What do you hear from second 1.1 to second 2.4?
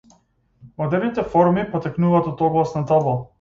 форуми потекнуваат